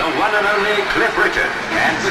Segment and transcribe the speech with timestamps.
[0.00, 2.10] the one and only Cliff Richard and the.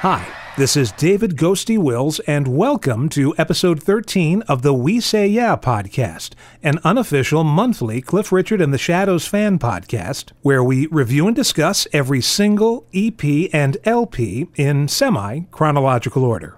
[0.00, 0.26] Hi,
[0.56, 5.56] this is David Ghosty Wills, and welcome to episode 13 of the We Say Yeah
[5.56, 6.30] podcast,
[6.62, 11.86] an unofficial monthly Cliff Richard and the Shadows fan podcast, where we review and discuss
[11.92, 13.22] every single EP
[13.52, 16.57] and LP in semi chronological order.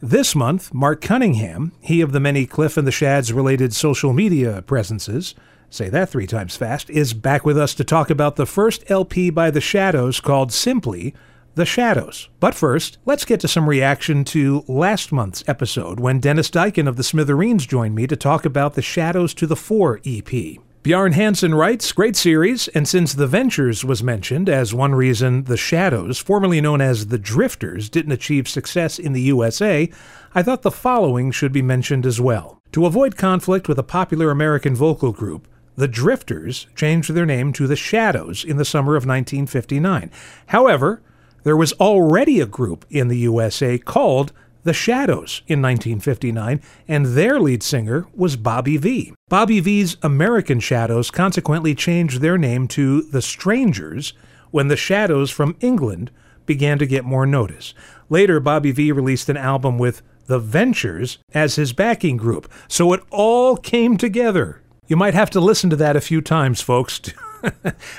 [0.00, 4.62] This month, Mark Cunningham, he of the many Cliff and the Shads related social media
[4.62, 5.34] presences,
[5.70, 9.30] say that three times fast, is back with us to talk about the first LP
[9.30, 11.14] by the Shadows called simply
[11.54, 12.28] The Shadows.
[12.40, 16.96] But first, let's get to some reaction to last month's episode when Dennis Diken of
[16.96, 20.58] the Smithereens joined me to talk about the Shadows to the Fore EP.
[20.88, 25.58] Bjarne Hansen writes, Great series, and since The Ventures was mentioned as one reason The
[25.58, 29.90] Shadows, formerly known as The Drifters, didn't achieve success in the USA,
[30.34, 32.62] I thought the following should be mentioned as well.
[32.72, 35.46] To avoid conflict with a popular American vocal group,
[35.76, 40.10] the Drifters changed their name to The Shadows in the summer of 1959.
[40.46, 41.02] However,
[41.42, 44.32] there was already a group in the USA called
[44.68, 49.14] The Shadows in 1959, and their lead singer was Bobby Vee.
[49.30, 54.12] Bobby Vee's American Shadows consequently changed their name to The Strangers
[54.50, 56.10] when the Shadows from England
[56.44, 57.72] began to get more notice.
[58.10, 63.02] Later, Bobby Vee released an album with The Ventures as his backing group, so it
[63.10, 64.60] all came together.
[64.86, 67.00] You might have to listen to that a few times, folks.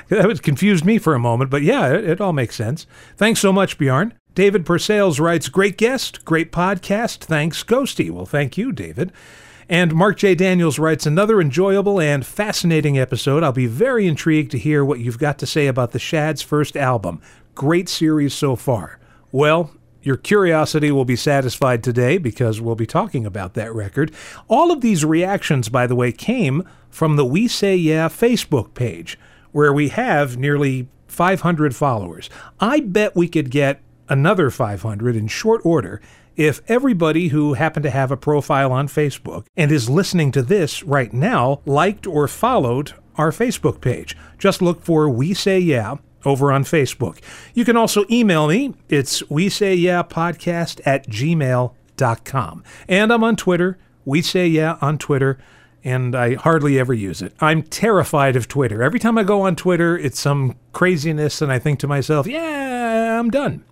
[0.09, 2.85] that confused me for a moment, but yeah, it, it all makes sense.
[3.17, 4.13] Thanks so much, Bjorn.
[4.35, 7.19] David Purcell writes, Great guest, great podcast.
[7.19, 8.11] Thanks, Ghosty.
[8.11, 9.11] Well, thank you, David.
[9.67, 10.33] And Mark J.
[10.33, 13.43] Daniels writes, Another enjoyable and fascinating episode.
[13.43, 16.77] I'll be very intrigued to hear what you've got to say about the Shad's first
[16.77, 17.21] album.
[17.55, 18.99] Great series so far.
[19.31, 19.71] Well,
[20.01, 24.11] your curiosity will be satisfied today because we'll be talking about that record.
[24.47, 29.19] All of these reactions, by the way, came from the We Say Yeah Facebook page,
[29.51, 32.29] where we have nearly 500 followers.
[32.59, 36.01] I bet we could get another 500 in short order
[36.35, 40.83] if everybody who happened to have a profile on Facebook and is listening to this
[40.83, 44.15] right now liked or followed our Facebook page.
[44.37, 47.19] Just look for We Say Yeah over on Facebook.
[47.53, 48.73] You can also email me.
[48.87, 52.63] It's we say yeah podcast at gmail.com.
[52.87, 53.77] And I'm on Twitter.
[54.05, 55.37] We say yeah on Twitter.
[55.83, 57.33] And I hardly ever use it.
[57.39, 58.83] I'm terrified of Twitter.
[58.83, 63.17] Every time I go on Twitter, it's some craziness, and I think to myself, yeah,
[63.19, 63.63] I'm done.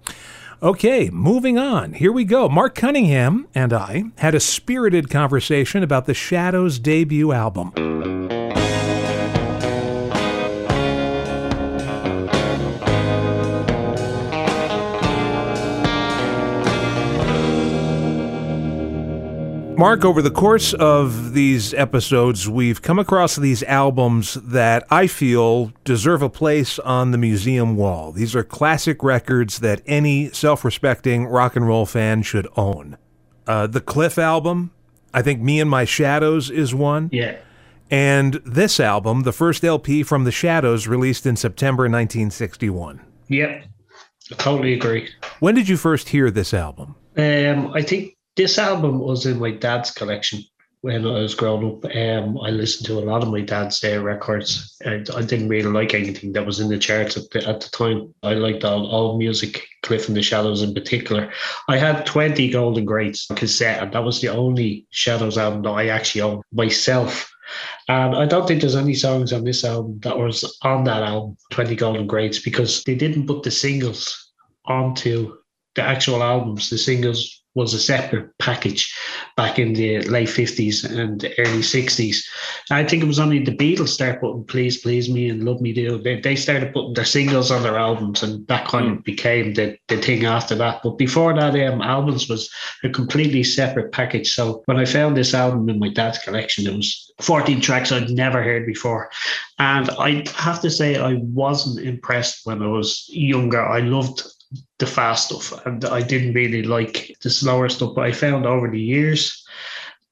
[0.63, 1.94] Okay, moving on.
[1.94, 2.50] Here we go.
[2.50, 8.46] Mark Cunningham and I had a spirited conversation about the Shadows debut album.
[19.77, 25.71] Mark, over the course of these episodes, we've come across these albums that I feel
[25.83, 28.11] deserve a place on the museum wall.
[28.11, 32.97] These are classic records that any self respecting rock and roll fan should own.
[33.45, 34.71] Uh, the Cliff album,
[35.13, 37.11] I think Me and My Shadows is one.
[37.13, 37.38] Yeah.
[37.91, 42.99] And this album, the first LP from The Shadows, released in September 1961.
[43.27, 43.65] Yep.
[44.31, 45.07] I totally agree.
[45.39, 46.95] When did you first hear this album?
[47.15, 50.43] Um, I think this album was in my dad's collection
[50.81, 51.85] when I was growing up.
[51.85, 54.77] Um, I listened to a lot of my dad's uh, records.
[54.85, 57.69] And I didn't really like anything that was in the charts at the, at the
[57.69, 58.13] time.
[58.23, 61.31] I liked all, all music, Cliff and the Shadows in particular.
[61.67, 65.87] I had 20 Golden Greats cassette, and that was the only Shadows album that I
[65.87, 67.29] actually owned myself.
[67.87, 71.37] And I don't think there's any songs on this album that was on that album,
[71.51, 74.31] 20 Golden Greats, because they didn't put the singles
[74.65, 75.37] onto
[75.75, 76.69] the actual albums.
[76.69, 78.95] The singles was a separate package
[79.35, 82.23] back in the late 50s and early 60s.
[82.69, 85.73] I think it was only the Beatles start putting Please Please Me and Love Me
[85.73, 85.97] Do.
[85.97, 89.75] They, they started putting their singles on their albums and that kind of became the,
[89.88, 90.81] the thing after that.
[90.84, 92.47] But before that, um, albums was
[92.84, 94.35] a completely separate package.
[94.35, 98.12] So when I found this album in my dad's collection, it was 14 tracks I'd
[98.12, 99.10] never heard before.
[99.57, 103.65] And I have to say, I wasn't impressed when I was younger.
[103.65, 104.21] I loved
[104.79, 107.95] the fast stuff, and I didn't really like the slower stuff.
[107.95, 109.45] But I found over the years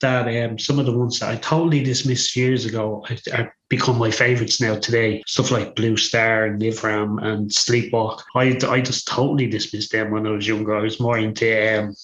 [0.01, 4.11] that um, some of the ones that I totally dismissed years ago have become my
[4.11, 5.23] favorites now today.
[5.25, 8.21] Stuff like Blue Star, and Nivram, and Sleepwalk.
[8.35, 10.75] I, I just totally dismissed them when I was younger.
[10.75, 11.95] I was more into um,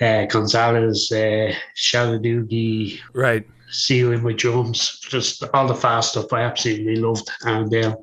[0.00, 3.46] uh, Gonzales, uh, Shaladoogie, right?
[3.70, 7.96] See you in my drums, just all the fast stuff I absolutely loved, and um,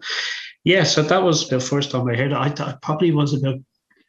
[0.64, 2.36] yeah, so that was the first time I heard it.
[2.36, 3.60] I, I probably was about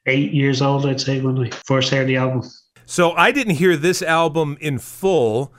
[0.07, 2.49] eight years old, I'd say, when I first heard the album.
[2.87, 5.53] So I didn't hear this album in full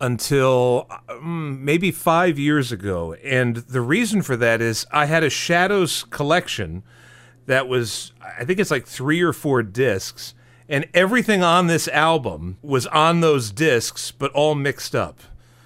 [0.00, 3.14] until um, maybe five years ago.
[3.24, 6.82] And the reason for that is I had a Shadows collection
[7.46, 10.34] that was, I think it's like three or four discs.
[10.68, 15.18] And everything on this album was on those discs, but all mixed up.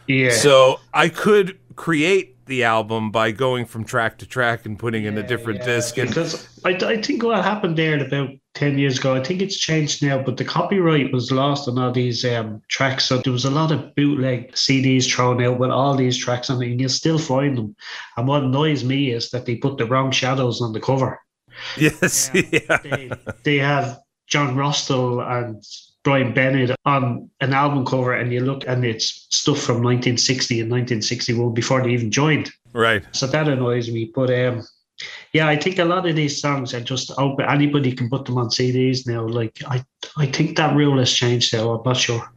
[0.06, 0.30] Yeah.
[0.30, 5.16] So I could create the album by going from track to track and putting in
[5.18, 5.96] a different disc.
[5.98, 9.56] And because I, I think what happened there about 10 years ago, I think it's
[9.56, 13.04] changed now, but the copyright was lost on all these um, tracks.
[13.04, 16.62] So there was a lot of bootleg CDs thrown out with all these tracks on
[16.62, 17.76] it, and you'll still find them.
[18.16, 21.20] And what annoys me is that they put the wrong shadows on the cover.
[21.76, 22.78] yes, yeah.
[22.82, 23.10] They,
[23.44, 25.62] they have John Rostill and
[26.04, 30.70] Brian Bennett on an album cover, and you look and it's stuff from 1960 and
[30.70, 32.50] 1961 before they even joined.
[32.72, 33.04] Right.
[33.12, 34.10] So that annoys me.
[34.14, 34.62] But um,
[35.32, 37.46] yeah, I think a lot of these songs are just open.
[37.48, 39.26] Anybody can put them on CDs now.
[39.26, 39.84] Like I,
[40.16, 41.70] I think that rule has changed now.
[41.72, 42.32] I'm not sure.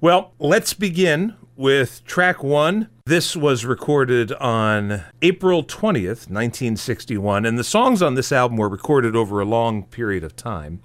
[0.00, 2.88] Well, let's begin with track one.
[3.04, 9.14] This was recorded on April 20th, 1961, and the songs on this album were recorded
[9.14, 10.80] over a long period of time.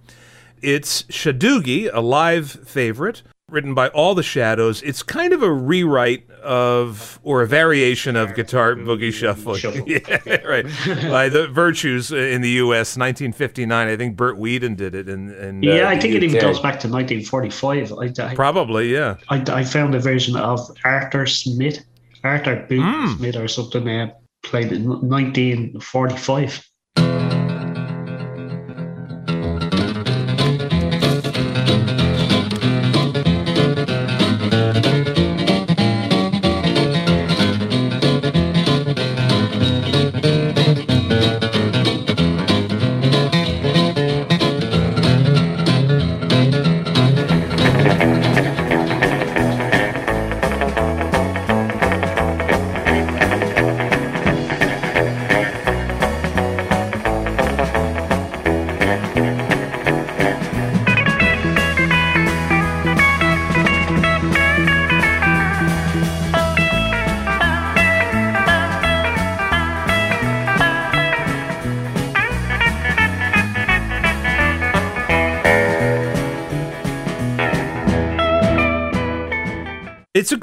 [0.66, 3.22] It's Shadoogie, a live favorite,
[3.52, 4.82] written by All the Shadows.
[4.82, 9.56] It's kind of a rewrite of, or a variation of Guitar Boogie Shuffle.
[9.58, 9.84] Shuffle.
[9.88, 10.00] yeah,
[10.44, 10.66] right.
[11.08, 13.88] by the Virtues in the U.S., 1959.
[13.88, 15.08] I think Bert Weedon did it.
[15.08, 17.94] And in uh, Yeah, I think it even goes back to 1945.
[17.94, 19.18] I, I, Probably, yeah.
[19.30, 21.86] I, I found a version of Arthur Smith,
[22.24, 23.18] Arthur Boot Hmm.
[23.18, 24.12] Smith or something, uh,
[24.42, 26.68] played in 1945.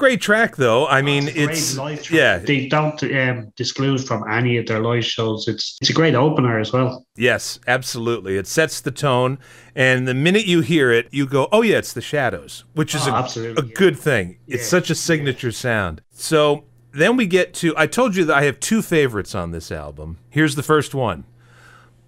[0.02, 0.86] Great track, though.
[0.88, 5.04] I mean, a great it's yeah, They don't um, disclose from any of their live
[5.04, 5.46] shows.
[5.46, 7.06] It's it's a great opener as well.
[7.16, 8.36] yes, absolutely.
[8.36, 9.38] It sets the tone,
[9.76, 13.06] and the minute you hear it, you go, "Oh yeah, it's the Shadows," which is
[13.06, 13.74] Oh, a, a yeah.
[13.74, 14.38] good thing.
[14.48, 16.02] It's such a signature sound.
[16.10, 17.72] So then we get to.
[17.76, 20.18] I told you that I have two favorites on this album.
[20.30, 21.24] Here's the first one.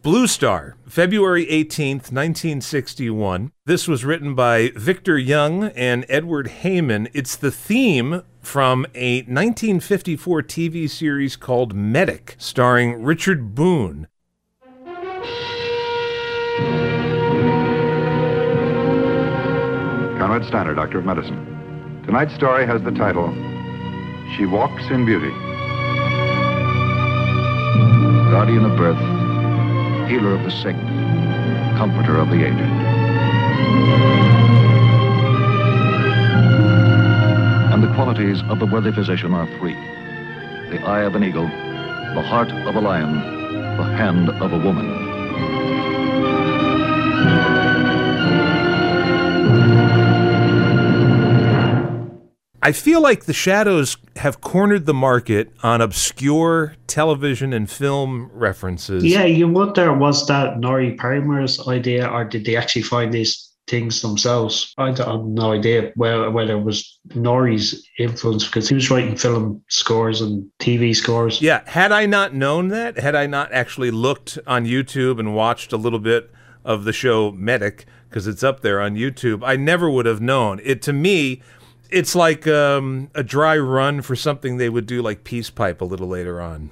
[0.04, 3.52] Blue Star, February 18th, 1961.
[3.64, 7.08] This was written by Victor Young and Edward Heyman.
[7.14, 14.06] It's the theme from a 1954 TV series called Medic, starring Richard Boone.
[20.18, 22.02] Konrad Styner, Doctor of Medicine.
[22.04, 23.32] Tonight's story has the title
[24.36, 25.32] She Walks in Beauty.
[28.34, 29.13] guardian of birth,
[30.06, 30.76] healer of the sick,
[31.76, 32.60] comforter of the aged.
[37.72, 39.76] And the qualities of the worthy physician are three
[40.70, 43.12] the eye of an eagle, the heart of a lion,
[43.76, 45.05] the hand of a woman.
[52.62, 59.04] I feel like the Shadows have cornered the market on obscure television and film references.
[59.04, 64.02] Yeah, you wonder was that Norrie Paramor's idea, or did they actually find these things
[64.02, 64.72] themselves?
[64.78, 69.16] I I have no idea whether whether it was Norrie's influence because he was writing
[69.16, 71.40] film scores and TV scores.
[71.40, 75.72] Yeah, had I not known that, had I not actually looked on YouTube and watched
[75.72, 76.30] a little bit
[76.64, 80.60] of the show Medic, because it's up there on YouTube, I never would have known.
[80.62, 81.42] It to me,
[81.94, 85.84] it's like um, a dry run for something they would do like Peace Pipe a
[85.84, 86.70] little later on.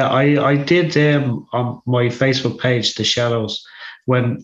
[0.00, 3.62] Yeah, I I did um on my Facebook page, The Shadows,
[4.06, 4.42] when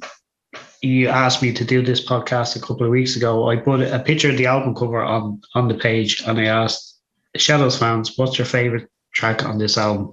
[0.82, 3.98] you asked me to do this podcast a couple of weeks ago, I put a
[3.98, 7.00] picture of the album cover on on the page, and I asked
[7.36, 10.12] Shadows fans, "What's your favorite track on this album?"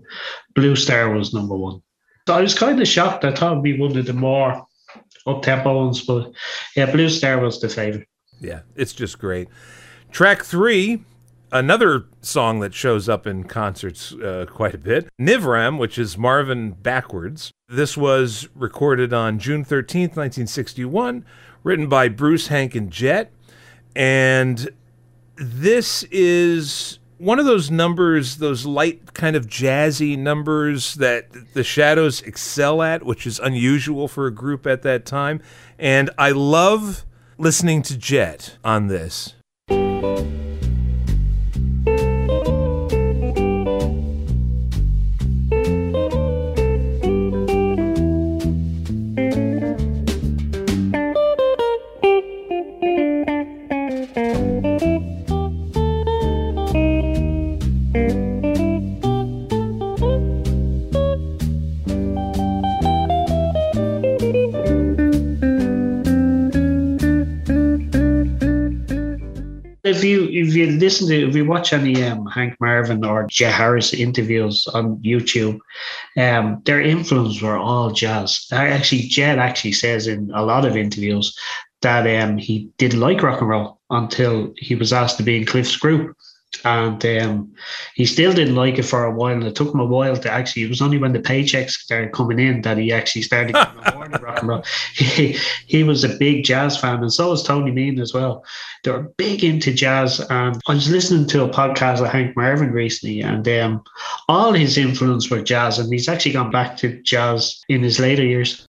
[0.56, 1.82] Blue Star was number one.
[2.26, 3.26] So I was kind of shocked.
[3.26, 4.66] I thought it'd be one of the more
[5.28, 6.32] up tempo ones, but
[6.78, 8.08] yeah, Blue Star was the favorite.
[8.40, 9.50] Yeah, it's just great.
[10.10, 11.04] Track three,
[11.54, 16.72] another song that shows up in concerts uh, quite a bit Nivram, which is Marvin
[16.72, 17.52] backwards.
[17.70, 21.24] This was recorded on June 13th, 1961,
[21.64, 23.32] written by Bruce, Hank, and Jet.
[23.96, 24.70] And
[25.36, 32.22] this is one of those numbers, those light kind of jazzy numbers that the Shadows
[32.24, 35.42] excel at, which is unusual for a group at that time.
[35.78, 37.06] And I love
[37.38, 39.36] listening to Jet on this.
[71.22, 75.60] If you watch any um, Hank Marvin or Jet Harris interviews on YouTube,
[76.18, 78.48] um, their influence were all jazz.
[78.52, 81.38] I Actually, Jet actually says in a lot of interviews
[81.82, 85.46] that um, he didn't like rock and roll until he was asked to be in
[85.46, 86.16] Cliff's group.
[86.66, 87.54] And um,
[87.96, 89.34] he still didn't like it for a while.
[89.34, 92.14] And it took him a while to actually, it was only when the paychecks started
[92.14, 94.64] coming in that he actually started getting rock and roll.
[94.94, 98.46] He, he was a big jazz fan, and so was Tony Meehan as well.
[98.84, 100.20] They were big into jazz.
[100.30, 103.84] And I was listening to a podcast of Hank Marvin recently, and um,
[104.30, 105.80] all his influence were jazz.
[105.80, 108.68] And he's actually gone back to jazz in his later years.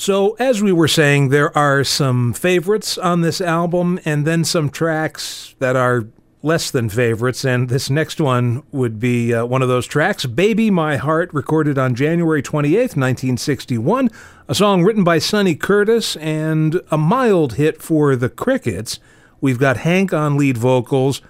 [0.00, 4.70] So, as we were saying, there are some favorites on this album and then some
[4.70, 6.06] tracks that are
[6.42, 7.44] less than favorites.
[7.44, 11.76] And this next one would be uh, one of those tracks Baby My Heart, recorded
[11.76, 14.08] on January 28th, 1961.
[14.48, 19.00] A song written by Sonny Curtis and a mild hit for the Crickets.
[19.42, 21.20] We've got Hank on lead vocals.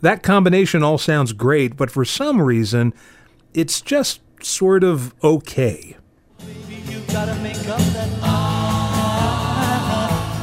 [0.00, 2.94] That combination all sounds great, but for some reason,
[3.52, 5.98] it's just sort of okay.
[7.14, 8.10] Gotta make up that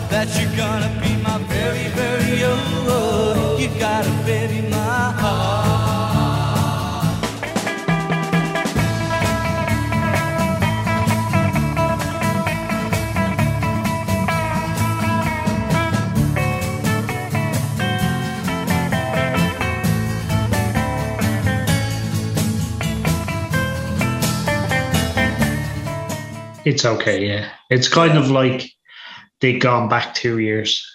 [0.10, 3.60] that you're gonna be my very, very own.
[3.60, 5.51] You gotta bury my heart.
[26.64, 27.50] It's okay, yeah.
[27.70, 28.72] It's kind of like
[29.40, 30.86] they've gone back two years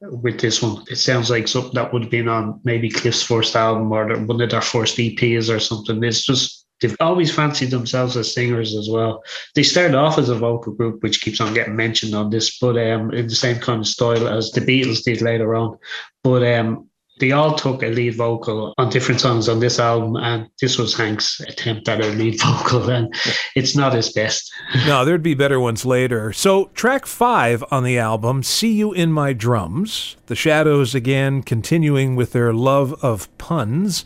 [0.00, 0.84] with this one.
[0.88, 4.40] It sounds like something that would have been on maybe Cliff's first album or one
[4.40, 6.02] of their first EPs or something.
[6.04, 9.22] It's just they've always fancied themselves as singers as well.
[9.54, 12.76] They started off as a vocal group, which keeps on getting mentioned on this, but
[12.76, 15.78] um, in the same kind of style as the Beatles did later on.
[16.22, 20.48] But um, they all took a lead vocal on different songs on this album, and
[20.60, 23.14] this was Hank's attempt at a lead vocal, and
[23.54, 24.52] it's not his best.
[24.86, 26.32] No, there'd be better ones later.
[26.32, 30.16] So, track five on the album, See You in My Drums.
[30.26, 34.04] The Shadows again continuing with their love of puns.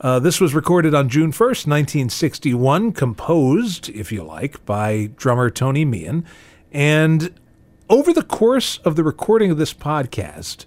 [0.00, 5.84] Uh, this was recorded on June 1st, 1961, composed, if you like, by drummer Tony
[5.84, 6.24] Meehan.
[6.72, 7.34] And
[7.90, 10.64] over the course of the recording of this podcast,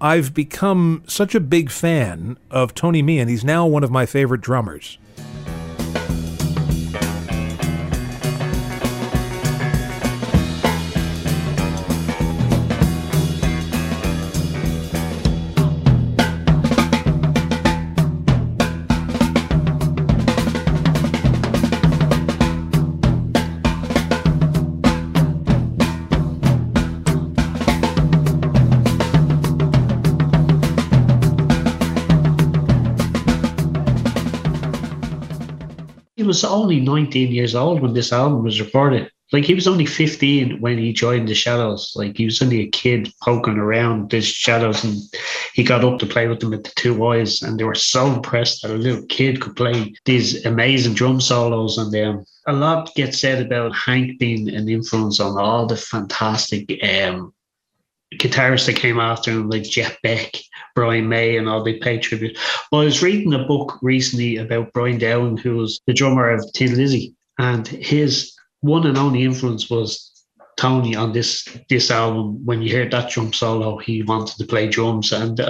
[0.00, 3.26] I've become such a big fan of Tony Meehan.
[3.26, 4.96] He's now one of my favorite drummers.
[36.68, 39.10] Only 19 years old when this album was recorded.
[39.32, 41.92] Like he was only 15 when he joined the Shadows.
[41.96, 44.96] Like he was only a kid poking around the Shadows, and
[45.54, 48.06] he got up to play with them at the Two Eyes, and they were so
[48.06, 52.24] impressed that a little kid could play these amazing drum solos on them.
[52.46, 57.32] A lot gets said about Hank being an influence on all the fantastic um,
[58.14, 60.32] guitarists that came after him, like Jeff Beck,
[60.78, 62.38] Brian May, and all they pay tribute.
[62.70, 66.48] Well, I was reading a book recently about Brian Dowling, who was the drummer of
[66.54, 70.24] Thin Lizzy, and his one and only influence was
[70.56, 72.46] Tony on this this album.
[72.46, 75.40] When you hear that drum solo, he wanted to play drums, and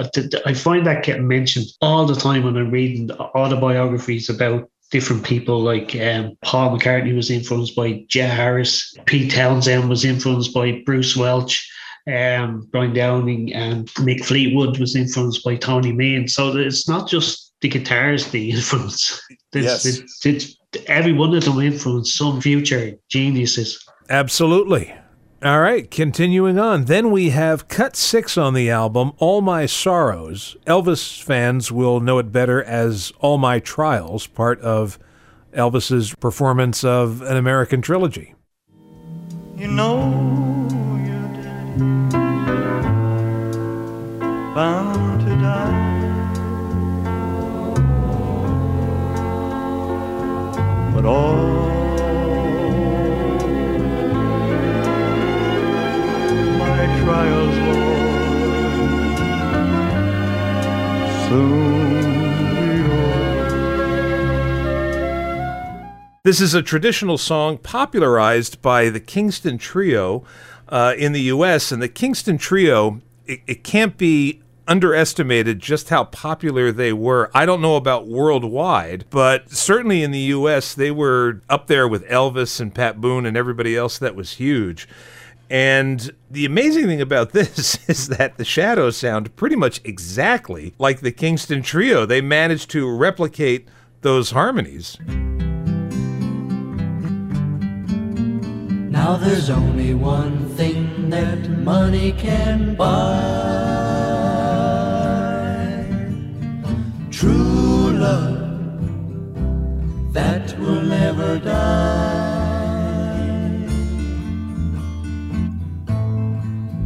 [0.47, 5.61] I find that getting mentioned all the time when I'm reading autobiographies about different people
[5.61, 11.15] like um, Paul McCartney was influenced by Jet Harris, Pete Townshend was influenced by Bruce
[11.15, 11.69] Welch,
[12.09, 16.27] um, Brian Downing and Mick Fleetwood was influenced by Tony Meehan.
[16.27, 19.21] So it's not just the guitars the influence.
[19.51, 19.85] It's, Yes.
[19.87, 23.83] it's, it's, every one of them influenced some future geniuses.
[24.07, 24.93] Absolutely.
[25.41, 26.85] All right, continuing on.
[26.85, 30.55] Then we have cut six on the album, All My Sorrows.
[30.67, 34.99] Elvis fans will know it better as All My Trials, part of
[35.53, 38.35] Elvis's performance of an American trilogy.
[39.57, 40.58] You know
[44.53, 45.99] bound to die.
[50.93, 51.69] But all
[56.57, 58.09] my trials, Lord,
[61.29, 61.69] soon.
[66.25, 70.23] This is a traditional song popularized by the Kingston Trio
[70.67, 76.03] uh, in the U.S., and the Kingston Trio, it, it can't be underestimated just how
[76.05, 77.31] popular they were.
[77.33, 82.05] I don't know about worldwide, but certainly in the U.S., they were up there with
[82.07, 84.87] Elvis and Pat Boone and everybody else that was huge.
[85.49, 90.99] And the amazing thing about this is that the Shadows sound pretty much exactly like
[90.99, 92.05] the Kingston Trio.
[92.05, 93.67] They managed to replicate
[94.01, 94.97] those harmonies.
[98.89, 103.59] Now there's only one thing that money can buy
[107.11, 108.39] true love
[110.11, 112.39] that will never die.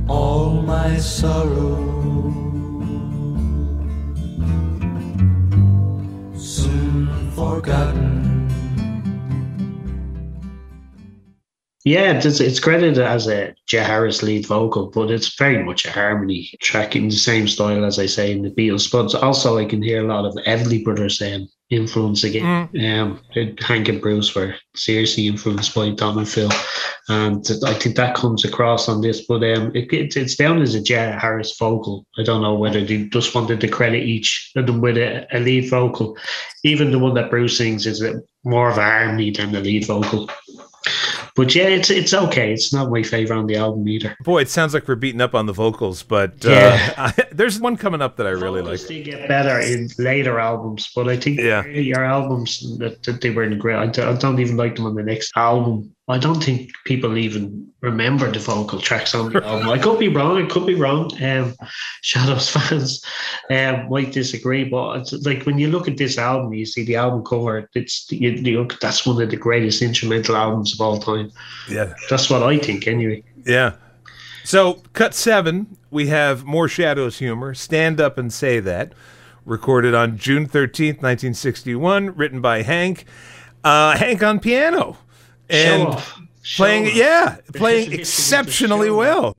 [0.09, 1.77] All my sorrow
[6.35, 8.22] soon forgotten.
[11.85, 16.49] Yeah, it's, it's credited as a Harris lead vocal, but it's very much a harmony
[16.61, 18.89] track in the same style as I say in the Beatles.
[18.89, 22.69] But also, I can hear a lot of Everly Brothers um, influence again.
[22.85, 23.19] Um,
[23.59, 26.51] Hank and Bruce were seriously influenced by Tom and Phil,
[27.09, 29.25] and I think that comes across on this.
[29.27, 32.05] But um, it, it, it's down as a Jet Harris vocal.
[32.17, 35.39] I don't know whether they just wanted to credit each of them with a, a
[35.39, 36.17] lead vocal.
[36.63, 39.85] Even the one that Bruce sings is a, more of a harmony than the lead
[39.85, 40.29] vocal.
[41.35, 42.53] But yeah, it's it's okay.
[42.53, 44.15] It's not my favorite on the album either.
[44.23, 46.93] Boy, it sounds like we're beating up on the vocals, but uh, Yeah.
[46.97, 48.85] I, there's one coming up that I really like.
[48.85, 51.65] Did get better in later albums, but I think Yeah.
[51.65, 53.75] your albums that, that they were in great.
[53.75, 55.95] I I don't even like them on the next album.
[56.09, 59.69] I don't think people even remember the vocal tracks on the album.
[59.69, 60.43] I could be wrong.
[60.43, 61.11] I could be wrong.
[61.23, 61.55] Um,
[62.01, 63.01] Shadows fans
[63.49, 66.97] um, might disagree, but it's like when you look at this album, you see the
[66.97, 67.69] album cover.
[67.73, 71.31] It's you, you look, that's one of the greatest instrumental albums of all time.
[71.69, 73.23] Yeah, That's what I think, anyway.
[73.45, 73.75] yeah.
[74.43, 77.53] So, cut seven, we have more Shadows humor.
[77.53, 78.91] Stand up and say that.
[79.45, 83.05] Recorded on June 13th, 1961, written by Hank.
[83.63, 84.97] Uh, Hank on piano.
[85.53, 86.21] And Show off.
[86.41, 89.37] Show playing, yeah, playing it gets to be the exceptionally well.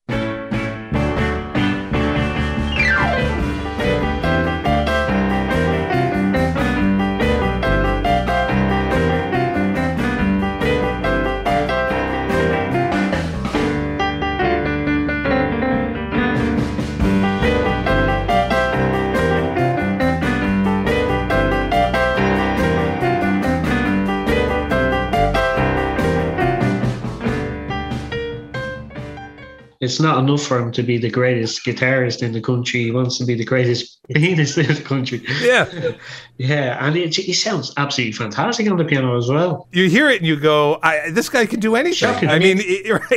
[29.85, 32.83] It's not enough for him to be the greatest guitarist in the country.
[32.85, 35.23] He wants to be the greatest pianist in the country.
[35.42, 35.92] Yeah.
[36.37, 39.68] Yeah, and it, he sounds absolutely fantastic on the piano as well.
[39.70, 42.29] you hear it and you go, I, "This guy can do anything." Shocking.
[42.29, 42.90] I mean, it-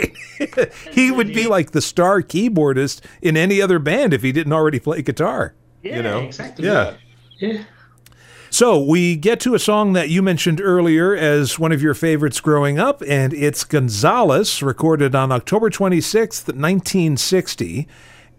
[0.54, 0.72] right?
[0.94, 4.80] he would be like the star keyboardist in any other band if he didn't already
[4.80, 5.56] play guitar.
[5.82, 6.68] Yeah, you know, exactly.
[6.68, 6.94] Yeah.
[7.40, 7.64] Yeah.
[8.50, 12.40] So we get to a song that you mentioned earlier as one of your favorites
[12.40, 17.88] growing up, and it's Gonzales, recorded on October 26th, 1960.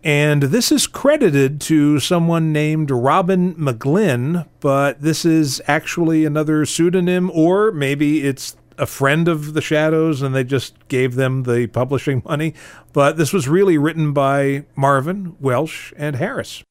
[0.03, 7.31] And this is credited to someone named Robin McGlynn, but this is actually another pseudonym,
[7.35, 12.23] or maybe it's a friend of the Shadows and they just gave them the publishing
[12.25, 12.55] money.
[12.93, 16.63] But this was really written by Marvin, Welch, and Harris.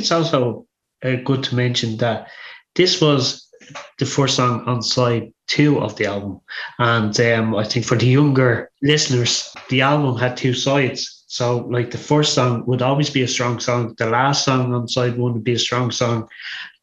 [0.00, 0.66] It's also
[1.04, 2.28] uh, good to mention that
[2.74, 3.46] this was
[3.98, 6.40] the first song on side two of the album.
[6.78, 11.24] And um, I think for the younger listeners, the album had two sides.
[11.26, 14.88] So, like the first song would always be a strong song, the last song on
[14.88, 16.28] side one would be a strong song.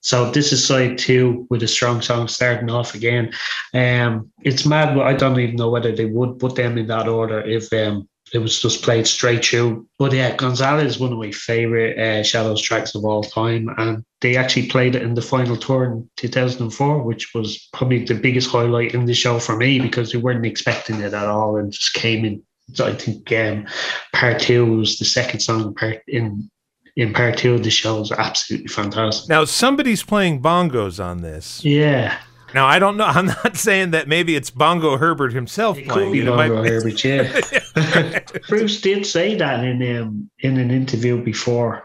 [0.02, 3.34] So, this is side two with a strong song starting off again.
[3.74, 4.98] Um, it's mad.
[4.98, 8.40] I don't even know whether they would put them in that order if um, it
[8.40, 9.88] was just played straight through.
[9.98, 14.04] But yeah, Gonzales is one of my favorite uh, Shadows tracks of all time, and
[14.22, 18.50] they actually played it in the final tour in 2004, which was probably the biggest
[18.50, 21.94] highlight in the show for me because we weren't expecting it at all and just
[21.94, 22.44] came in.
[22.74, 23.66] So I think um,
[24.14, 26.50] part two was the second song part in
[26.98, 29.30] in part two of the show was absolutely fantastic.
[29.30, 31.64] Now, somebody's playing bongos on this.
[31.64, 32.18] Yeah.
[32.54, 33.06] Now, I don't know.
[33.18, 36.28] I'm not saying that maybe it's Bongo Herbert himself It playing could be it.
[36.28, 38.20] It might Bongo be- Herbert, yeah.
[38.50, 41.84] Bruce did say that in um, in an interview before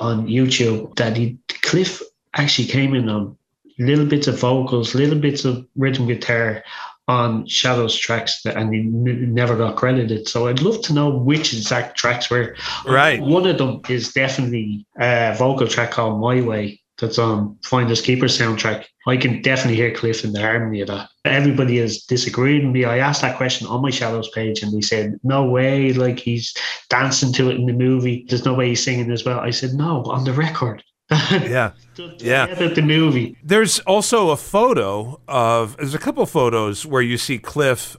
[0.00, 2.02] on YouTube that he Cliff
[2.34, 3.36] actually came in on
[3.78, 6.62] little bits of vocals, little bits of rhythm guitar
[7.08, 10.28] on Shadows tracks, that, and he n- never got credited.
[10.28, 12.54] So I'd love to know which exact tracks were.
[12.86, 13.20] Right.
[13.20, 16.80] One of them is definitely a vocal track called My Way.
[17.02, 18.84] That's um, on Finders Keepers soundtrack.
[19.08, 21.08] I can definitely hear Cliff in the harmony of that.
[21.24, 22.84] Everybody has disagreed with me.
[22.84, 26.54] I asked that question on my Shadows page and they said, no way, like he's
[26.90, 28.24] dancing to it in the movie.
[28.28, 29.40] There's no way he's singing as well.
[29.40, 30.82] I said, no, on the record.
[31.30, 31.72] Yeah.
[32.18, 32.46] Yeah.
[32.48, 33.36] At the movie.
[33.42, 37.96] There's also a photo of, there's a couple photos where you see Cliff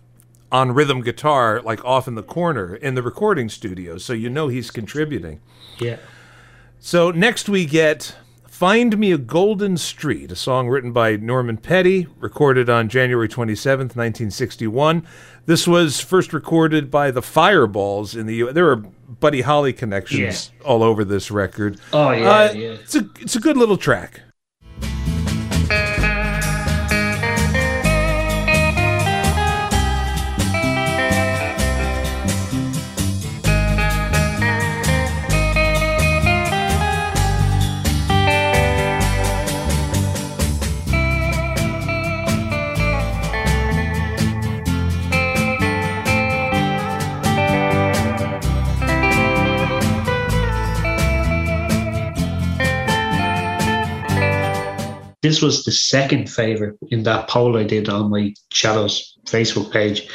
[0.50, 3.98] on rhythm guitar, like off in the corner in the recording studio.
[3.98, 5.42] So you know he's contributing.
[5.78, 5.98] Yeah.
[6.80, 8.16] So next we get
[8.54, 13.96] Find Me a Golden Street, a song written by Norman Petty, recorded on January 27th,
[13.96, 15.04] 1961.
[15.48, 18.54] This was first recorded by the Fireballs in the U.
[18.54, 21.80] There are Buddy Holly connections all over this record.
[21.92, 22.68] Oh, yeah, Uh, yeah.
[22.74, 24.22] It's a it's a good little track.
[55.24, 60.08] This was the second favorite in that poll I did on my Shadows Facebook page.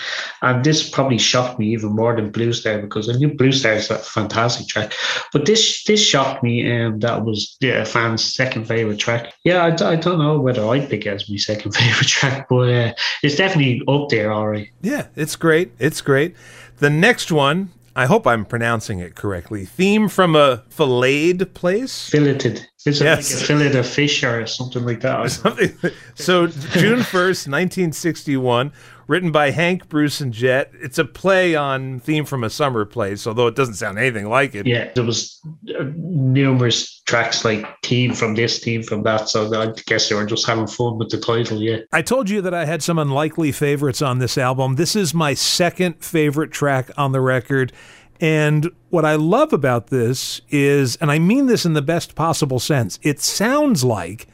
[0.43, 3.73] And this probably shocked me even more than Blue Star because I knew Blue Star
[3.73, 4.93] is a fantastic track.
[5.33, 9.33] But this this shocked me and that was yeah, a fan's second favorite track.
[9.45, 12.93] Yeah, I don't know whether I'd pick it as my second favorite track, but uh,
[13.23, 14.69] it's definitely up there, all right.
[14.83, 15.73] Yeah, it's great.
[15.79, 16.37] It's great.
[16.79, 19.65] The next one, I hope I'm pronouncing it correctly.
[19.65, 22.09] Theme from a filleted place.
[22.09, 22.69] Filleted.
[22.87, 23.33] It's Yes.
[23.35, 25.31] like a fillet of fish or something like that.
[25.33, 25.77] Something.
[26.15, 28.73] So June first, nineteen sixty-one,
[29.09, 30.71] written by Hank Bruce and Jet.
[30.81, 34.55] It's a play on theme from a summer place, although it doesn't sound anything like
[34.55, 34.65] it.
[34.67, 35.41] Yeah, there was
[35.77, 39.29] uh, numerous tracks like team from this, team from that.
[39.29, 41.61] So I guess they were just having fun with the title.
[41.61, 44.77] Yeah, I told you that I had some unlikely favorites on this album.
[44.77, 47.73] This is my second favorite track on the record.
[48.21, 52.59] And what I love about this is, and I mean this in the best possible
[52.59, 54.27] sense, it sounds like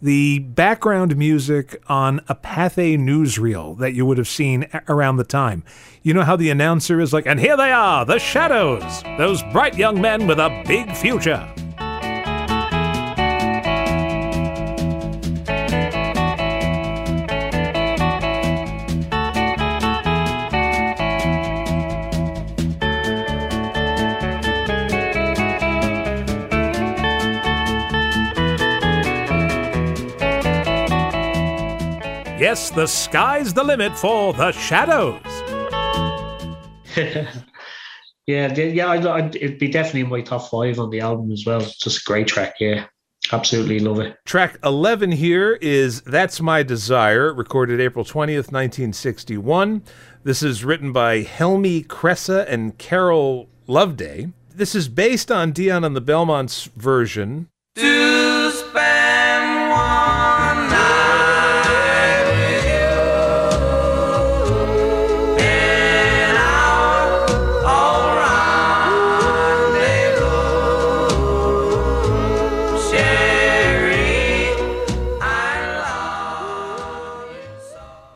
[0.00, 5.64] the background music on a Pathé newsreel that you would have seen around the time.
[6.02, 9.78] You know how the announcer is like, and here they are, the Shadows, those bright
[9.78, 11.52] young men with a big future.
[32.44, 35.22] Yes, the sky's the limit for the Shadows.
[38.26, 41.44] Yeah, yeah, I'd, I'd, it'd be definitely in my top five on the album as
[41.44, 41.60] well.
[41.60, 42.54] It's just a great track.
[42.58, 42.86] Yeah,
[43.32, 44.16] absolutely love it.
[44.24, 49.82] Track 11 here is That's My Desire, recorded April 20th, 1961.
[50.22, 54.32] This is written by Helmy Kresa and Carroll Loveday.
[54.54, 57.48] This is based on Dion and the Belmonts version.
[57.76, 58.13] To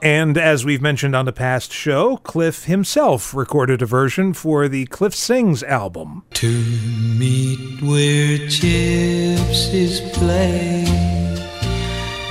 [0.01, 4.87] And as we've mentioned on the past show, Cliff himself recorded a version for the
[4.87, 6.25] Cliff Sings album.
[6.35, 6.49] To
[7.19, 10.85] meet where gypsies play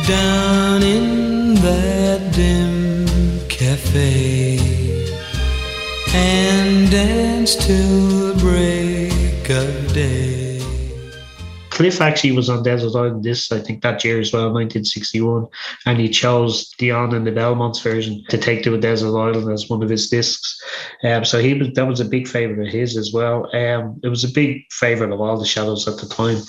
[0.07, 4.59] down in that dim cafe
[6.13, 10.36] and dance till break of day.
[11.77, 15.45] Cliff actually was on Desert Island this, I think, that year as well, 1961,
[15.85, 19.69] and he chose Dion and the Belmonts version to take to a desert island as
[19.69, 20.59] one of his discs.
[21.03, 23.45] Um, so he was that was a big favorite of his as well.
[23.55, 26.39] Um, it was a big favorite of all the Shadows at the time.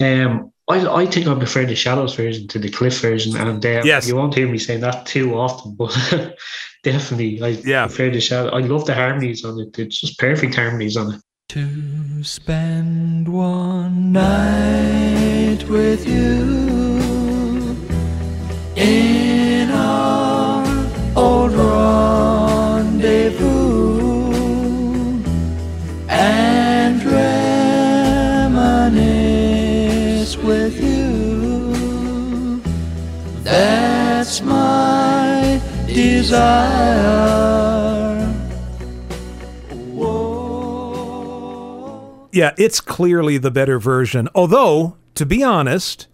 [0.00, 3.86] Um, I, I think I prefer the Shadows version to the Cliff version, and um,
[3.86, 4.08] Yes.
[4.08, 5.92] you won't hear me saying that too often, but
[6.82, 7.86] definitely I Yeah.
[7.86, 8.50] prefer the Shadow.
[8.56, 11.20] I love the harmonies on it; it's just perfect harmonies on it.
[11.52, 17.74] To spend one night with you
[18.76, 20.62] in our
[21.16, 22.84] old rendezvous
[26.10, 27.56] and reminisce
[30.36, 32.60] with you.
[33.42, 37.38] That's my desire.
[42.30, 44.28] Yeah, it's clearly the better version.
[44.34, 46.08] Although, to be honest,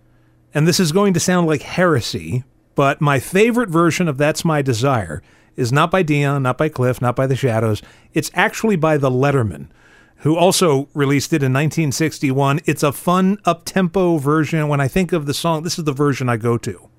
[0.55, 4.62] and this is going to sound like heresy, but my favorite version of That's My
[4.62, 5.22] Desire
[5.57, 7.83] is not by Dion, not by Cliff, not by The Shadows.
[8.12, 9.68] It's actually by The Lettermen,
[10.18, 12.61] who also released it in 1961.
[12.64, 14.68] It's a fun, up tempo version.
[14.68, 16.72] When I think of the song, this is the version I go to.
[16.72, 16.93] to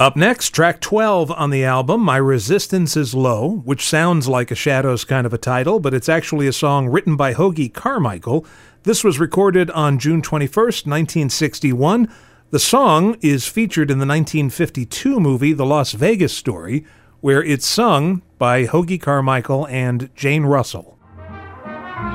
[0.00, 4.54] Up next, track 12 on the album, My Resistance is Low, which sounds like a
[4.54, 8.46] Shadows kind of a title, but it's actually a song written by Hoagy Carmichael.
[8.84, 12.10] This was recorded on June 21st, 1961.
[12.48, 16.86] The song is featured in the 1952 movie The Las Vegas Story,
[17.20, 20.98] where it's sung by Hoagy Carmichael and Jane Russell.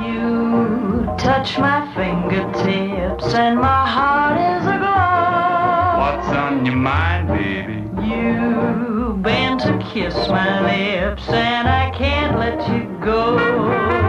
[0.04, 4.96] You touch my fingertips and my heart is aglow.
[6.00, 7.75] What's on your mind, baby?
[9.26, 14.05] Bend to kiss my lips and I can't let you go.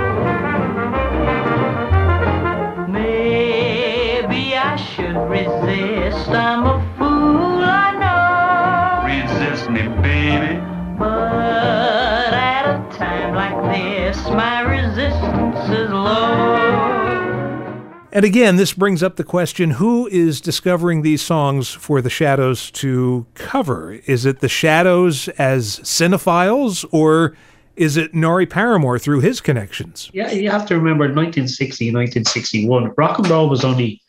[18.17, 22.71] And again, this brings up the question who is discovering these songs for the Shadows
[22.71, 24.01] to cover?
[24.07, 27.37] Is it the Shadows as cinephiles, or
[27.77, 30.11] is it Norrie Paramor through his connections?
[30.15, 32.95] Yeah, you have to remember 1960, 1961.
[32.97, 34.01] Rock and roll was only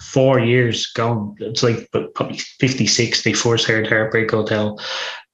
[0.00, 1.34] four years gone.
[1.40, 4.80] It's like probably 56, they first heard Heartbreak Hotel.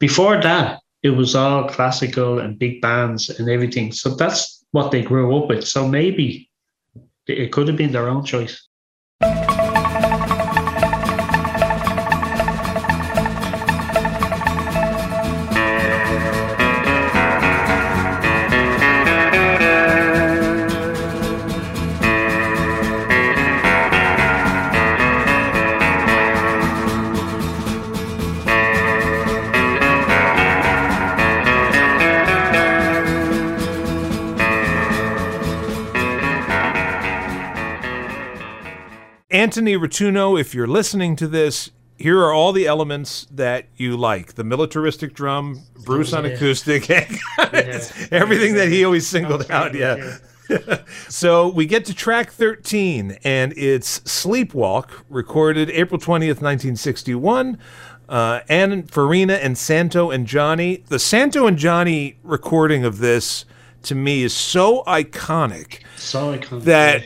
[0.01, 3.93] Before that, it was all classical and big bands and everything.
[3.93, 5.65] So that's what they grew up with.
[5.65, 6.46] So maybe
[7.27, 8.69] it could have been their own choice.
[39.37, 44.33] Anthony Rotuno, if you're listening to this, here are all the elements that you like
[44.35, 46.31] the militaristic drum, Bruce on Yeah.
[46.31, 46.89] acoustic,
[48.11, 49.75] everything that he always singled out.
[49.75, 50.17] Yeah.
[51.09, 57.59] So we get to track 13, and it's Sleepwalk, recorded April 20th, 1961.
[58.09, 60.85] Uh, Ann Farina and Santo and Johnny.
[60.87, 63.45] The Santo and Johnny recording of this,
[63.83, 67.03] to me, is so iconic So I can't that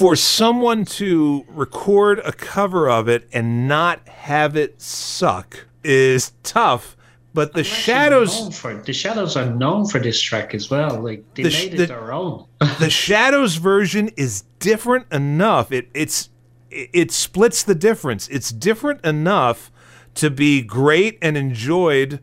[0.00, 6.96] for someone to record a cover of it and not have it suck is tough.
[7.34, 8.58] But the Shadows.
[8.58, 11.00] for the shadows are known for this track as well.
[11.00, 12.46] Like they The made it the- their own.
[12.80, 16.28] the shadows version is different enough it it's
[16.70, 19.70] it it splits the difference it's different enough
[20.14, 22.20] to be great and enjoyed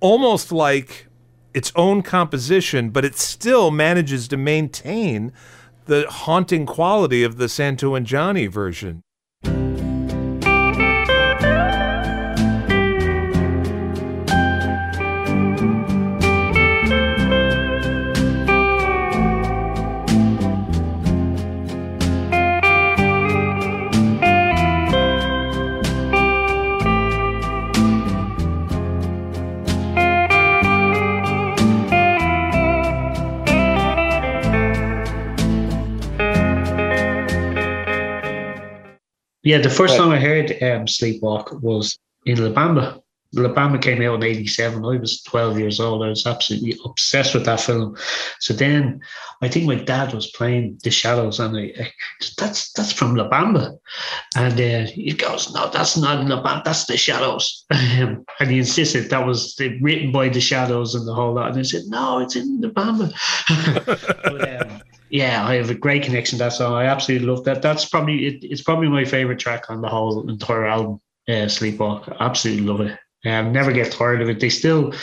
[0.00, 1.06] almost like
[1.54, 5.32] its own composition but it still manages to maintain
[5.90, 9.02] the haunting quality of the santo and johnny version
[39.50, 43.02] Yeah, the first time I heard um, Sleepwalk was in La Bamba.
[43.36, 44.84] Alabama came out in '87.
[44.84, 46.04] I was 12 years old.
[46.04, 47.96] I was absolutely obsessed with that film.
[48.38, 49.00] So then,
[49.42, 51.90] I think my dad was playing The Shadows, and I, I
[52.38, 53.76] that's that's from La Bamba,
[54.36, 56.62] and uh, he goes, "No, that's not La Bamba.
[56.62, 57.66] That's The Shadows."
[58.00, 61.50] Um, and he insisted that was written by The Shadows and the whole lot.
[61.50, 63.10] And I said, "No, it's in La Bamba."
[64.22, 66.74] but, um, yeah, I have a great connection to that song.
[66.74, 67.62] I absolutely love that.
[67.62, 71.00] That's probably it, it's probably my favorite track on the whole entire album.
[71.28, 72.98] Uh, Sleepwalk, absolutely love it.
[73.26, 74.40] Um, never get tired of it.
[74.40, 74.94] They still,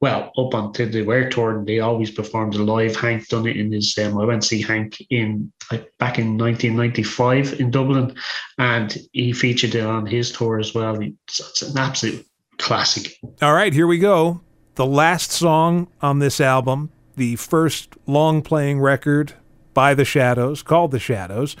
[0.00, 2.96] well, up until they were touring, they always performed live.
[2.96, 3.96] Hank done it in his.
[3.98, 8.14] Um, I went to see Hank in like, back in 1995 in Dublin,
[8.58, 11.00] and he featured it on his tour as well.
[11.00, 12.26] It's, it's an absolute
[12.58, 13.16] classic.
[13.40, 14.42] All right, here we go.
[14.74, 19.34] The last song on this album, the first long playing record
[19.74, 21.56] by The Shadows, called The Shadows.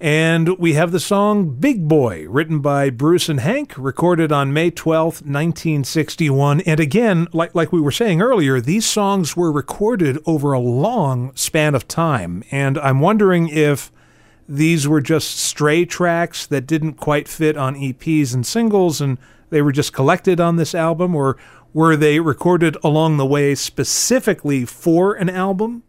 [0.00, 4.70] And we have the song Big Boy, written by Bruce and Hank, recorded on May
[4.70, 6.60] 12th, 1961.
[6.60, 11.34] And again, like, like we were saying earlier, these songs were recorded over a long
[11.34, 12.44] span of time.
[12.52, 13.90] And I'm wondering if
[14.48, 19.18] these were just stray tracks that didn't quite fit on EPs and singles and
[19.50, 21.36] they were just collected on this album, or
[21.72, 25.82] were they recorded along the way specifically for an album?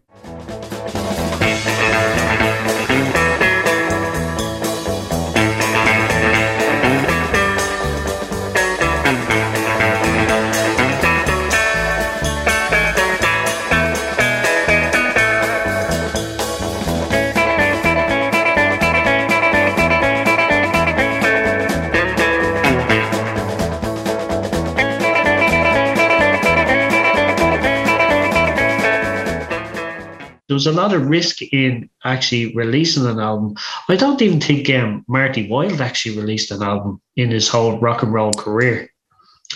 [30.50, 33.54] There was a lot of risk in actually releasing an album.
[33.88, 38.02] I don't even think um, Marty Wilde actually released an album in his whole rock
[38.02, 38.90] and roll career.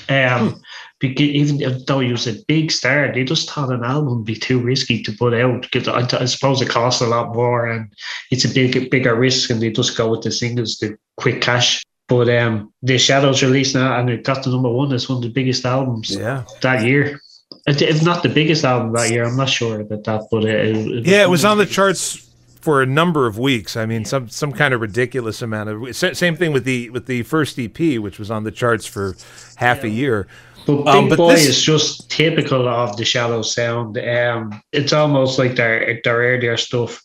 [0.09, 0.63] Um,
[1.01, 4.37] because even though he was a big star, they just thought an album would be
[4.37, 7.93] too risky to put out because I, I suppose it costs a lot more and
[8.31, 11.83] it's a big, bigger risk, and they just go with the singles, the quick cash.
[12.07, 14.93] But um, the Shadows released now, and it got to number one.
[14.93, 16.45] It's one of the biggest albums Yeah.
[16.61, 17.21] that year.
[17.67, 21.07] If not the biggest album that year, I'm not sure about that, but it, it
[21.07, 23.77] Yeah, it was on the charts for a number of weeks.
[23.77, 25.97] I mean, some some kind of ridiculous amount of.
[25.97, 29.17] sa- Same thing with the with the first EP, which was on the charts for
[29.57, 30.27] half a year.
[30.67, 33.97] But Big Um, but Boy this- is just typical of the Shadow sound.
[33.99, 37.01] Um, it's almost like their their earlier stuff,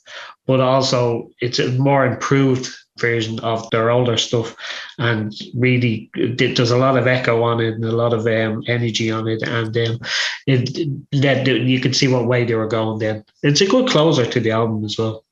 [0.45, 4.55] but also it's a more improved version of their older stuff,
[4.97, 8.63] and really th- there's a lot of echo on it and a lot of um,
[8.67, 9.99] energy on it, and um,
[10.45, 12.99] it that you can see what way they were going.
[12.99, 15.23] Then it's a good closer to the album as well.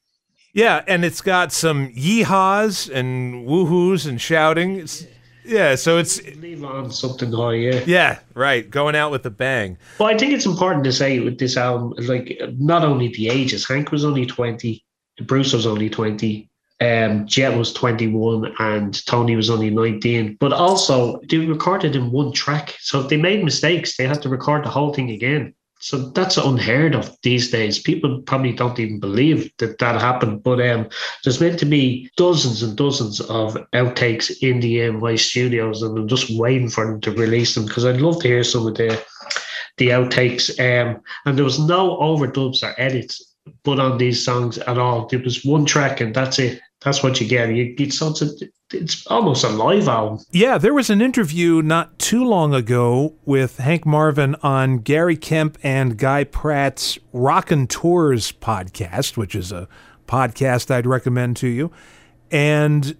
[0.53, 4.79] Yeah, and it's got some yeehaws and woohoos and shouting.
[4.79, 5.05] It's,
[5.45, 7.83] yeah, so it's Leave on something high, yeah.
[7.85, 9.77] yeah, right, going out with a bang.
[9.97, 13.65] Well, I think it's important to say with this album, like not only the ages.
[13.65, 14.83] Hank was only twenty,
[15.21, 16.49] Bruce was only twenty,
[16.79, 20.37] um, Jet was twenty-one, and Tony was only nineteen.
[20.39, 24.29] But also, they recorded in one track, so if they made mistakes, they had to
[24.29, 25.53] record the whole thing again.
[25.79, 27.79] So that's unheard of these days.
[27.79, 30.41] People probably don't even believe that that happened.
[30.41, 30.89] But um,
[31.23, 36.07] there's meant to be dozens and dozens of outtakes in the EMI studios, and I'm
[36.07, 39.03] just waiting for them to release them because I'd love to hear some of the
[39.77, 40.49] the outtakes.
[40.59, 45.07] Um, and there was no overdubs or edits put on these songs at all.
[45.07, 46.59] There was one track, and that's it.
[46.81, 47.49] That's what you get.
[47.49, 48.29] You, it's, a,
[48.71, 50.19] it's almost a live album.
[50.31, 55.57] Yeah, there was an interview not too long ago with Hank Marvin on Gary Kemp
[55.63, 59.67] and Guy Pratt's Rockonteurs podcast, which is a
[60.07, 61.71] podcast I'd recommend to you.
[62.31, 62.95] And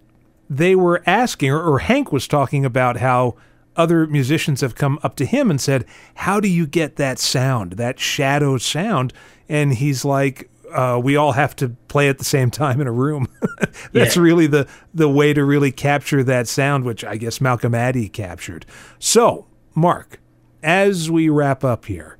[0.50, 3.36] they were asking, or, or Hank was talking about how
[3.76, 5.84] other musicians have come up to him and said,
[6.16, 9.12] How do you get that sound, that shadow sound?
[9.48, 12.92] And he's like, uh, we all have to play at the same time in a
[12.92, 13.26] room.
[13.92, 14.22] That's Yeah.
[14.22, 18.66] really the the way to really capture that sound, which I guess Malcolm Addey captured.
[18.98, 20.20] So, Mark,
[20.62, 22.16] as we wrap up here,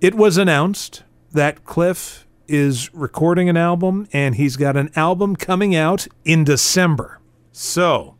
[0.00, 5.74] it was announced that Cliff is recording an album and he's got an album coming
[5.74, 7.20] out in December.
[7.52, 8.16] So,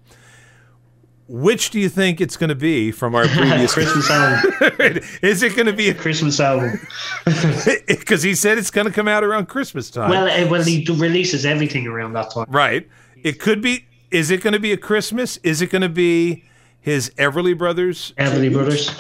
[1.31, 3.73] which do you think it's going to be from our previous?
[3.75, 4.51] Christmas album.
[5.23, 6.81] is it going to be a Christmas album.
[7.87, 10.11] because he said it's going to come out around Christmas time.
[10.11, 12.47] Well, well, he releases everything around that time.
[12.49, 12.89] right.
[13.23, 13.87] It could be.
[14.11, 15.37] Is it going to be a Christmas?
[15.45, 16.43] Is it going to be
[16.81, 18.13] his Everly Brothers?
[18.19, 18.91] Everly Brothers.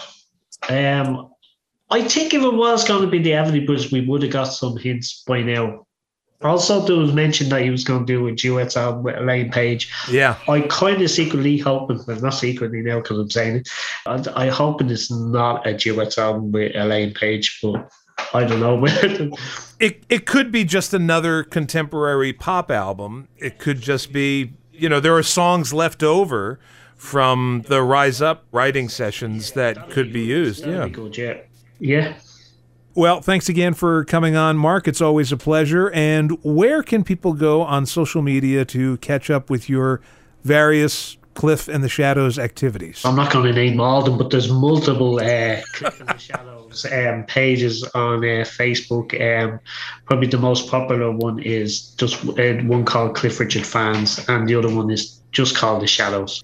[0.69, 1.33] Um,
[1.91, 4.45] I think if it was going to be the Everly Brothers, we would have got
[4.45, 5.85] some hints by now.
[6.43, 9.51] Also, there was mentioned that he was going to do a duets album with Elaine
[9.51, 9.93] Paige.
[10.11, 10.37] Yeah.
[10.49, 13.69] I kind of secretly hoping, well, not secretly now because I'm saying it,
[14.07, 17.91] I, I hoping it's not a duets album with Elaine Paige, but
[18.33, 19.37] I don't know.
[19.81, 23.29] It it could be just another contemporary pop album.
[23.39, 26.61] It could just be, you know, there are songs left over
[26.97, 30.67] from the Rise Up writing sessions that could be used.
[30.67, 30.85] Yeah.
[30.85, 31.39] be good, yeah.
[31.79, 32.15] Yeah.
[32.95, 34.89] Well, thanks again for coming on, Mark.
[34.89, 35.91] It's always a pleasure.
[35.91, 40.01] And where can people go on social media to catch up with your
[40.43, 43.03] various Cliff and the Shadows activities?
[43.05, 46.19] I'm not going to name all of them, but there's multiple uh, Cliff in the
[46.19, 49.15] Shadows um, pages on uh, Facebook.
[49.21, 49.61] Um,
[50.07, 54.57] probably the most popular one is just uh, one called Cliff Richard Fans, and the
[54.57, 56.43] other one is just called The Shadows.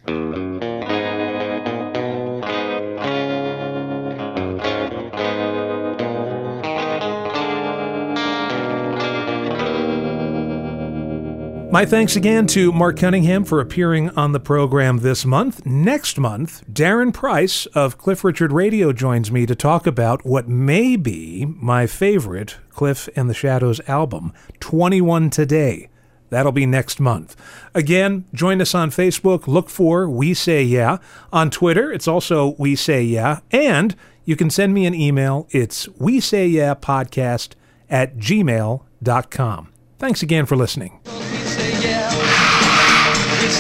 [11.77, 15.67] My thanks again to Mark Cunningham for appearing on the program this month.
[15.67, 20.97] Next month, Darren Price of Cliff Richard Radio joins me to talk about what may
[20.97, 25.91] be my favorite Cliff and the Shadows album, 21 Today.
[26.31, 27.37] That'll be next month.
[27.75, 29.47] Again, join us on Facebook.
[29.47, 30.97] Look for We Say Yeah.
[31.31, 33.41] On Twitter, it's also We Say Yeah.
[33.53, 35.47] And you can send me an email.
[35.51, 37.51] It's We Say Yeah Podcast
[37.91, 39.73] at gmail.com.
[39.99, 41.01] Thanks again for listening.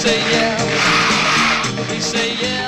[0.07, 1.91] Say yeah.
[1.91, 2.66] We say yeah.